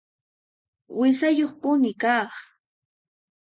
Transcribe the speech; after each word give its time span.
Wasiyuqpuni 0.99 1.91
kaq 2.01 2.33